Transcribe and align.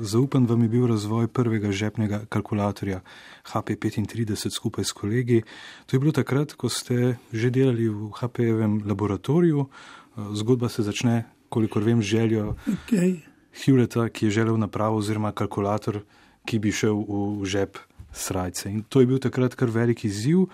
zaupen 0.00 0.46
vam 0.46 0.62
je 0.62 0.68
bil 0.68 0.86
razvoj 0.86 1.28
prvega 1.28 1.72
žepnega 1.72 2.24
kalkulatorja 2.28 3.00
HP35 3.44 4.50
skupaj 4.50 4.84
s 4.84 4.92
kolegi. 4.92 5.42
To 5.86 5.96
je 5.96 6.00
bilo 6.00 6.12
takrat, 6.12 6.52
ko 6.52 6.68
ste 6.68 7.16
že 7.32 7.50
delali 7.50 7.88
v 7.88 8.10
HP-jevem 8.12 8.82
laboratoriju. 8.86 9.66
Zgodba 10.32 10.68
se 10.68 10.82
začne, 10.82 11.24
kolikor 11.48 11.82
vem, 11.82 12.02
željo 12.02 12.56
Okay. 12.66 13.20
Hewletta, 13.64 14.08
ki 14.08 14.26
je 14.26 14.30
želel 14.30 14.56
napravo 14.58 14.96
oziroma 14.96 15.32
kalkulator, 15.32 16.02
ki 16.44 16.58
bi 16.58 16.72
šel 16.72 16.96
v 17.08 17.44
žep 17.44 17.78
srajce. 18.12 18.70
In 18.70 18.82
to 18.88 19.00
je 19.00 19.06
bil 19.06 19.18
takrat 19.18 19.54
kar 19.54 19.68
velik 19.70 20.04
izziv, 20.04 20.46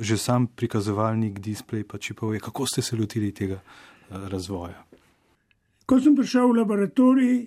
že 0.00 0.16
sam 0.18 0.46
prikazovalnik, 0.46 1.40
displej 1.40 1.84
pa 1.84 1.98
čipov. 1.98 2.34
je. 2.34 2.40
Kako 2.40 2.66
ste 2.66 2.82
se 2.82 2.96
lotili 2.96 3.32
tega 3.32 3.60
razvoja? 4.10 4.84
Ko 5.86 6.00
sem 6.00 6.16
prišel 6.16 6.48
v 6.50 6.56
laboratorij, 6.56 7.46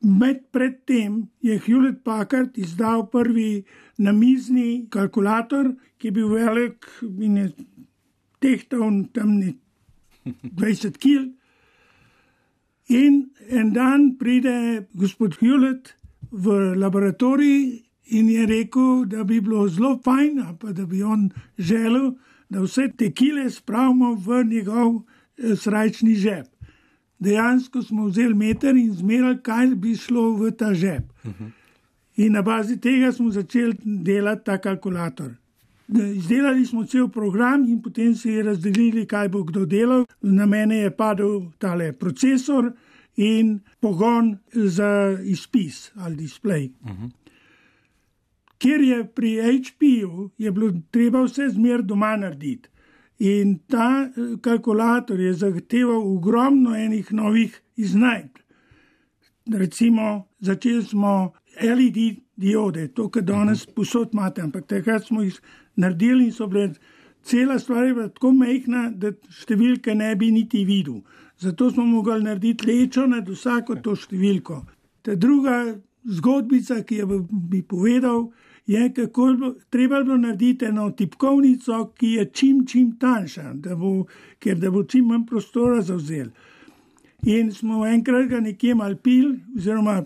med 0.00 0.40
predtem 0.50 1.28
je 1.40 1.58
Hewlett 1.58 2.02
Packard 2.04 2.58
izdal 2.58 3.06
prvi 3.10 3.64
namizni 3.98 4.86
kalkulator, 4.90 5.74
ki 5.98 6.08
je 6.08 6.12
bil 6.12 6.28
velik 6.28 6.86
in 7.20 7.36
je 7.36 7.50
tehtal 8.40 9.04
tam 9.12 9.36
ne 9.38 9.54
20 10.24 10.98
kg. 10.98 11.28
In 12.90 13.30
en 13.48 13.72
dan 13.72 14.16
pride 14.18 14.86
gospod 14.98 15.36
Hewlett 15.40 15.94
v 16.30 16.74
laboratorij 16.76 17.84
in 18.10 18.28
je 18.28 18.46
rekel, 18.46 19.04
da 19.06 19.24
bi 19.24 19.40
bilo 19.40 19.68
zelo 19.68 19.98
fajn, 20.04 20.42
pa 20.58 20.72
da 20.72 20.86
bi 20.86 21.02
on 21.02 21.30
želel, 21.58 22.16
da 22.48 22.62
vse 22.64 22.88
te 22.96 23.12
kile 23.12 23.50
spravimo 23.50 24.14
v 24.14 24.42
njegov 24.44 24.96
eh, 25.38 25.54
srajčni 25.56 26.14
žep. 26.14 26.48
Dejansko 27.20 27.82
smo 27.82 28.06
vzeli 28.06 28.34
meter 28.34 28.76
in 28.76 28.92
zmerali, 28.96 29.38
kaj 29.42 29.74
bi 29.76 29.94
šlo 29.96 30.30
v 30.36 30.50
ta 30.56 30.72
žep. 30.74 31.04
In 32.16 32.32
na 32.32 32.42
bazi 32.42 32.80
tega 32.80 33.12
smo 33.12 33.30
začeli 33.30 33.76
delati 33.84 34.44
ta 34.44 34.58
kalkulator. 34.58 35.36
Izdelali 35.90 36.66
smo 36.66 36.84
cel 36.86 37.08
program 37.08 37.64
in 37.68 37.82
potem 37.82 38.14
se 38.14 38.32
je 38.32 38.42
razdelili, 38.42 39.06
kaj 39.06 39.28
bo 39.28 39.42
kdo 39.44 39.64
delal. 39.66 40.06
Na 40.22 40.46
mene 40.46 40.76
je 40.76 40.90
padel 40.96 41.50
tale 41.58 41.92
procesor 41.92 42.72
in 43.16 43.60
pogon 43.80 44.36
za 44.52 45.18
izpis 45.24 45.90
ali 45.96 46.16
display. 46.16 46.70
Ker 48.58 48.80
je 48.80 49.04
pri 49.04 49.36
HP-ju 49.40 50.30
je 50.38 50.52
bilo 50.52 50.72
treba 50.90 51.24
vse 51.24 51.48
zmer 51.48 51.82
doma 51.82 52.16
narediti. 52.16 52.68
In 53.20 53.58
ta 53.68 54.08
eh, 54.08 54.36
kalkulator 54.40 55.20
je 55.20 55.32
zahteval 55.34 56.00
ogromno 56.16 56.72
enih 56.76 57.12
novih 57.12 57.60
iznajdb. 57.76 58.38
Recimo, 59.52 60.28
začeli 60.40 60.84
smo 60.84 61.32
LED 61.62 61.98
diode, 62.36 62.88
to, 62.94 63.08
kar 63.12 63.22
danes 63.22 63.66
posod 63.66 64.14
imate, 64.14 64.42
ampak 64.42 64.66
takrat 64.66 65.04
smo 65.04 65.22
jih 65.22 65.36
naredili 65.76 66.30
in 66.30 66.32
so 66.32 66.46
bile. 66.46 66.72
Cela 67.22 67.58
stvar 67.58 67.84
je 67.84 67.94
bila 67.94 68.08
tako 68.08 68.30
majhna, 68.32 68.86
da 68.96 69.12
številke 69.28 69.92
ne 69.94 70.14
bi 70.16 70.30
niti 70.32 70.64
videl. 70.64 71.02
Zato 71.36 71.68
smo 71.70 71.84
mogli 71.84 72.22
narediti 72.24 72.66
lečo 72.66 73.04
nad 73.06 73.28
vsako 73.28 73.76
to 73.84 73.92
številko. 73.96 74.62
Ta 75.04 75.14
druga 75.20 75.76
zgodbica, 76.08 76.80
ki 76.88 77.02
jo 77.02 77.20
bi 77.28 77.60
povedal, 77.60 78.30
je, 78.70 78.92
kako 78.94 79.32
bilo, 79.32 79.54
treba 79.70 80.02
bilo 80.02 80.16
narediti 80.16 80.64
eno 80.64 80.90
tipkovnico, 80.90 81.92
ki 81.98 82.06
je 82.06 82.24
čim, 82.24 82.66
čim 82.66 82.92
tanjša, 83.00 83.52
da 83.54 83.74
bo, 83.76 84.04
ker 84.38 84.58
da 84.58 84.70
bo 84.70 84.84
čim 84.84 85.08
manj 85.10 85.24
prostora 85.26 85.82
zauzel. 85.82 86.28
In 87.26 87.50
smo 87.52 87.86
enkrat 87.86 88.28
ga 88.30 88.40
nekje 88.40 88.74
mal 88.74 88.94
pil, 88.96 89.32
oziroma 89.56 90.04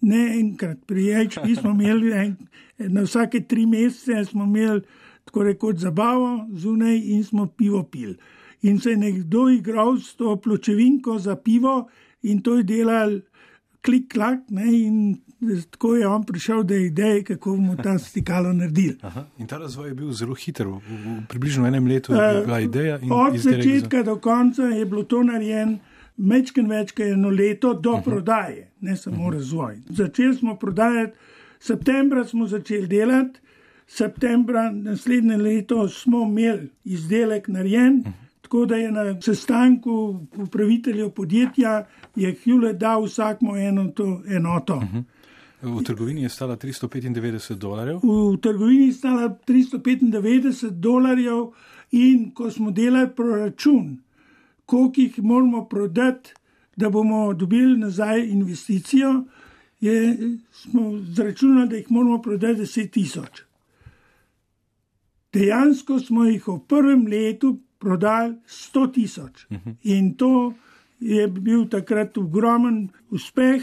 ne 0.00 0.22
enkrat, 0.38 0.78
pri 0.86 1.10
HP 1.12 1.52
smo 1.60 1.74
imeli 1.74 2.14
en, 2.16 2.32
na 2.78 3.04
vsake 3.04 3.44
tri 3.48 3.66
mesece, 3.66 4.24
smo 4.24 4.48
imeli 4.48 4.80
tako 5.24 5.44
rekoč 5.50 5.84
zabavo 5.84 6.46
zunaj 6.56 6.96
in 6.96 7.24
smo 7.24 7.46
pivo 7.46 7.82
pil. 7.82 8.14
In 8.62 8.80
se 8.80 8.90
je 8.90 8.96
nekdo 8.96 9.48
igral 9.52 9.98
s 10.00 10.14
to 10.16 10.36
pločevinko 10.36 11.18
za 11.18 11.36
pivo 11.36 11.88
in 12.22 12.40
to 12.42 12.56
je 12.56 12.62
delal 12.62 13.18
klik, 13.86 14.10
klak, 14.12 14.42
ne, 14.50 14.66
in 14.66 14.96
tako 15.70 15.94
je 15.96 16.06
on 16.08 16.24
prišel 16.26 16.62
do 16.66 16.74
ideje, 16.74 17.22
kako 17.24 17.56
bomo 17.56 17.76
ta 17.76 17.98
stikalo 17.98 18.52
naredili. 18.52 18.96
Aha. 19.02 19.24
In 19.38 19.46
ta 19.46 19.58
razvoj 19.58 19.88
je 19.88 19.94
bil 19.94 20.12
zelo 20.12 20.34
hiter, 20.34 20.66
v, 20.66 20.80
v 20.80 21.16
približno 21.28 21.66
enem 21.68 21.86
letu 21.86 22.14
je 22.14 22.42
bila 22.44 22.60
ideja. 22.60 22.98
in 22.98 23.12
Od 23.12 23.34
izdelek 23.34 23.62
za- 23.64 23.70
začetka 23.70 24.02
do 24.02 24.16
konca 24.16 24.62
je 24.62 24.86
bilo 24.86 25.02
to 25.02 25.22
narejeno 25.22 25.78
mečken 26.16 26.68
več 26.68 26.92
kot 26.96 27.06
eno 27.06 27.30
leto 27.30 27.74
do 27.74 27.92
uh 27.92 27.98
-huh. 27.98 28.04
prodaje, 28.04 28.70
ne 28.80 28.96
samo 28.96 29.16
uh 29.16 29.28
-huh. 29.28 29.32
razvoj. 29.34 29.76
Začeli 29.88 30.34
smo 30.34 30.56
prodajati, 30.56 31.12
septembra 31.60 32.24
smo 32.24 32.46
začeli 32.46 32.86
delati, 32.86 33.40
septembra 33.86 34.70
naslednje 34.70 35.36
leto 35.36 35.88
smo 35.88 36.22
imeli 36.22 36.70
izdelek 36.84 37.48
narejen. 37.48 37.98
Uh 37.98 38.06
-huh. 38.06 38.25
Tako 38.46 38.66
da 38.66 38.76
je 38.76 38.92
na 38.92 39.20
sestanku 39.20 40.20
upraviteljev 40.36 41.10
podjetja 41.10 41.86
je 42.16 42.34
Hewlett 42.44 42.78
dal 42.78 43.04
vsakmu 43.04 43.56
eno 43.56 43.88
to 43.88 44.22
enoto. 44.28 44.76
Uh 44.76 44.82
-huh. 44.82 45.02
V 45.62 45.84
trgovini 45.84 46.22
je 46.22 46.28
stala 46.28 46.56
395 46.56 47.54
dolarjev. 47.54 47.96
v 47.96 48.36
trgovini 48.40 48.92
stala 48.92 49.38
395 49.46 50.70
dolarjev, 50.70 51.46
in 51.90 52.30
ko 52.34 52.50
smo 52.50 52.70
delali 52.70 53.08
proračun, 53.16 53.98
koliko 54.66 55.00
jih 55.00 55.22
moramo 55.22 55.64
prodati, 55.64 56.30
da 56.76 56.90
bomo 56.90 57.34
dobili 57.34 57.78
nazaj 57.78 58.28
investicijo, 58.28 59.24
je, 59.80 60.18
smo 60.52 60.98
zračunali, 60.98 61.68
da 61.68 61.76
jih 61.76 61.90
moramo 61.90 62.22
prodati 62.22 62.60
10 62.60 62.90
tisoč. 62.90 63.42
Dejansko 65.32 65.98
smo 66.00 66.24
jih 66.24 66.48
v 66.48 66.58
prvem 66.68 67.06
letu 67.06 67.58
prodali 67.78 68.34
100 68.46 68.92
tisoč. 68.92 69.46
In 69.82 70.14
to 70.14 70.52
je 71.00 71.28
bil 71.28 71.68
takrat 71.68 72.18
ogromen 72.18 72.88
uspeh, 73.10 73.62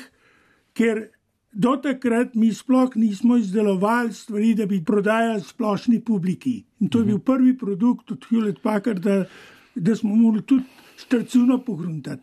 ker 0.74 1.10
do 1.54 1.78
takrat 1.78 2.36
mi 2.36 2.54
sploh 2.54 2.96
nismo 2.96 3.38
izdelovali 3.38 4.14
stvari, 4.14 4.54
da 4.56 4.66
bi 4.66 4.84
prodajali 4.84 5.42
splošni 5.42 6.02
publiki. 6.02 6.64
In 6.80 6.90
to 6.90 7.00
je 7.00 7.06
bil 7.06 7.20
prvi 7.20 7.58
produkt 7.58 8.12
od 8.12 8.26
Hewlett 8.30 8.62
Packarda, 8.62 9.26
da 9.76 9.96
smo 9.96 10.16
morali 10.16 10.42
tudi 10.42 10.64
štrcuno 10.98 11.60
pogruntati. 11.66 12.10